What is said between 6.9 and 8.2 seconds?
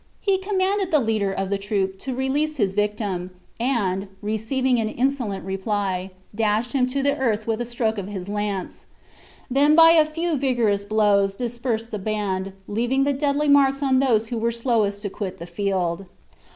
the earth with a stroke of